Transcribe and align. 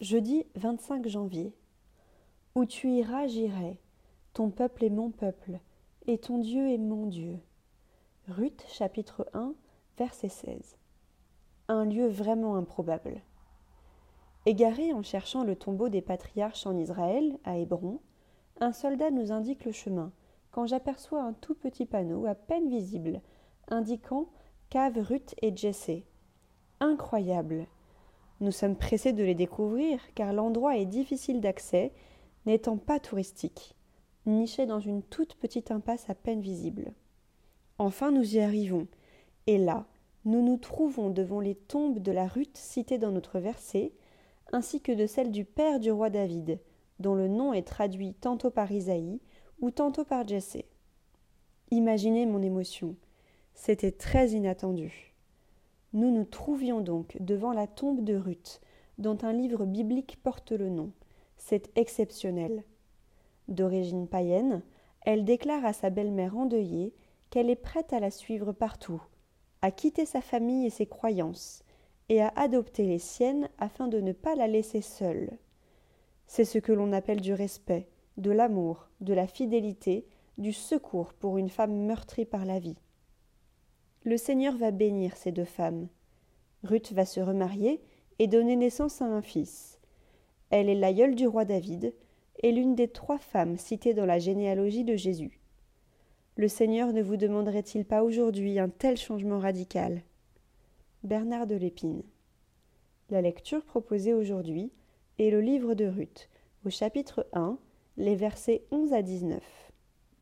Jeudi 0.00 0.46
25 0.54 1.08
janvier. 1.08 1.54
Où 2.54 2.64
tu 2.64 2.88
iras, 2.88 3.26
j'irai. 3.26 3.78
Ton 4.32 4.48
peuple 4.48 4.84
est 4.84 4.90
mon 4.90 5.10
peuple, 5.10 5.58
et 6.06 6.16
ton 6.16 6.38
Dieu 6.38 6.70
est 6.70 6.78
mon 6.78 7.04
Dieu. 7.04 7.38
Ruth 8.26 8.64
chapitre 8.68 9.28
1 9.34 9.52
verset 9.98 10.30
16. 10.30 10.78
Un 11.68 11.84
lieu 11.84 12.08
vraiment 12.08 12.56
improbable. 12.56 13.20
Égaré 14.46 14.94
en 14.94 15.02
cherchant 15.02 15.44
le 15.44 15.54
tombeau 15.54 15.90
des 15.90 16.00
patriarches 16.00 16.66
en 16.66 16.78
Israël, 16.78 17.38
à 17.44 17.58
Hébron, 17.58 18.00
un 18.58 18.72
soldat 18.72 19.10
nous 19.10 19.32
indique 19.32 19.66
le 19.66 19.72
chemin, 19.72 20.12
quand 20.50 20.64
j'aperçois 20.64 21.22
un 21.22 21.34
tout 21.34 21.54
petit 21.54 21.84
panneau 21.84 22.24
à 22.24 22.34
peine 22.34 22.70
visible, 22.70 23.20
indiquant 23.68 24.30
Cave 24.70 24.96
Ruth 24.96 25.34
et 25.42 25.54
Jessé. 25.54 26.06
Incroyable. 26.80 27.66
Nous 28.40 28.52
sommes 28.52 28.76
pressés 28.76 29.12
de 29.12 29.22
les 29.22 29.34
découvrir 29.34 30.00
car 30.14 30.32
l'endroit 30.32 30.78
est 30.78 30.86
difficile 30.86 31.40
d'accès, 31.40 31.92
n'étant 32.46 32.78
pas 32.78 32.98
touristique, 32.98 33.76
niché 34.24 34.64
dans 34.64 34.80
une 34.80 35.02
toute 35.02 35.34
petite 35.34 35.70
impasse 35.70 36.08
à 36.08 36.14
peine 36.14 36.40
visible. 36.40 36.92
Enfin 37.78 38.10
nous 38.10 38.36
y 38.36 38.40
arrivons, 38.40 38.86
et 39.46 39.58
là, 39.58 39.86
nous 40.24 40.42
nous 40.42 40.56
trouvons 40.56 41.10
devant 41.10 41.40
les 41.40 41.54
tombes 41.54 41.98
de 41.98 42.12
la 42.12 42.26
Ruth 42.26 42.56
citée 42.56 42.98
dans 42.98 43.10
notre 43.10 43.38
verset, 43.38 43.92
ainsi 44.52 44.80
que 44.80 44.92
de 44.92 45.06
celle 45.06 45.30
du 45.30 45.44
père 45.44 45.80
du 45.80 45.90
roi 45.90 46.10
David, 46.10 46.60
dont 46.98 47.14
le 47.14 47.28
nom 47.28 47.52
est 47.52 47.66
traduit 47.66 48.14
tantôt 48.14 48.50
par 48.50 48.70
Isaïe 48.70 49.20
ou 49.60 49.70
tantôt 49.70 50.04
par 50.04 50.26
Jessé. 50.26 50.66
Imaginez 51.70 52.26
mon 52.26 52.42
émotion. 52.42 52.96
C'était 53.54 53.92
très 53.92 54.30
inattendu. 54.30 55.09
Nous 55.92 56.10
nous 56.12 56.24
trouvions 56.24 56.80
donc 56.80 57.16
devant 57.20 57.52
la 57.52 57.66
tombe 57.66 58.04
de 58.04 58.14
Ruth, 58.14 58.60
dont 58.98 59.18
un 59.22 59.32
livre 59.32 59.64
biblique 59.64 60.22
porte 60.22 60.52
le 60.52 60.68
nom. 60.68 60.92
C'est 61.36 61.70
exceptionnel. 61.76 62.64
D'origine 63.48 64.06
païenne, 64.06 64.62
elle 65.02 65.24
déclare 65.24 65.64
à 65.64 65.72
sa 65.72 65.90
belle-mère 65.90 66.36
endeuillée 66.36 66.94
qu'elle 67.30 67.50
est 67.50 67.56
prête 67.56 67.92
à 67.92 67.98
la 68.00 68.10
suivre 68.10 68.52
partout, 68.52 69.02
à 69.62 69.70
quitter 69.70 70.06
sa 70.06 70.20
famille 70.20 70.66
et 70.66 70.70
ses 70.70 70.86
croyances, 70.86 71.64
et 72.08 72.20
à 72.20 72.32
adopter 72.36 72.84
les 72.84 72.98
siennes 72.98 73.48
afin 73.58 73.88
de 73.88 74.00
ne 74.00 74.12
pas 74.12 74.34
la 74.34 74.46
laisser 74.46 74.82
seule. 74.82 75.30
C'est 76.26 76.44
ce 76.44 76.58
que 76.58 76.72
l'on 76.72 76.92
appelle 76.92 77.20
du 77.20 77.32
respect, 77.32 77.88
de 78.16 78.30
l'amour, 78.30 78.88
de 79.00 79.14
la 79.14 79.26
fidélité, 79.26 80.06
du 80.38 80.52
secours 80.52 81.14
pour 81.14 81.38
une 81.38 81.48
femme 81.48 81.74
meurtrie 81.86 82.24
par 82.24 82.44
la 82.44 82.58
vie. 82.58 82.76
Le 84.02 84.16
Seigneur 84.16 84.56
va 84.56 84.70
bénir 84.70 85.14
ces 85.16 85.30
deux 85.30 85.44
femmes. 85.44 85.88
Ruth 86.64 86.92
va 86.92 87.04
se 87.04 87.20
remarier 87.20 87.82
et 88.18 88.28
donner 88.28 88.56
naissance 88.56 89.02
à 89.02 89.04
un 89.04 89.20
fils. 89.20 89.78
Elle 90.48 90.70
est 90.70 90.74
l'aïeule 90.74 91.14
du 91.14 91.26
roi 91.26 91.44
David 91.44 91.92
et 92.42 92.50
l'une 92.50 92.74
des 92.74 92.88
trois 92.88 93.18
femmes 93.18 93.58
citées 93.58 93.92
dans 93.92 94.06
la 94.06 94.18
généalogie 94.18 94.84
de 94.84 94.96
Jésus. 94.96 95.38
Le 96.36 96.48
Seigneur 96.48 96.94
ne 96.94 97.02
vous 97.02 97.18
demanderait-il 97.18 97.84
pas 97.84 98.02
aujourd'hui 98.02 98.58
un 98.58 98.70
tel 98.70 98.96
changement 98.96 99.38
radical? 99.38 100.00
Bernard 101.02 101.46
de 101.46 101.56
Lépine. 101.56 102.02
La 103.10 103.20
lecture 103.20 103.64
proposée 103.64 104.14
aujourd'hui 104.14 104.72
est 105.18 105.30
le 105.30 105.42
livre 105.42 105.74
de 105.74 105.84
Ruth, 105.84 106.30
au 106.64 106.70
chapitre 106.70 107.26
1, 107.34 107.58
les 107.98 108.16
versets 108.16 108.62
11 108.70 108.94
à 108.94 109.02
19. 109.02 109.69